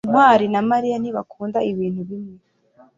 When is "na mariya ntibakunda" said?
0.53-1.59